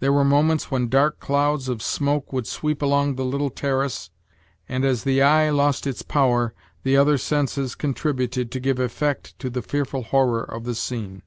[0.00, 4.10] There were moments when dark clouds of smoke would sweep along the little terrace;
[4.68, 9.48] and, as the eye lost its power, the other senses contributed to give effect to
[9.48, 11.22] the fearful horror of the scene.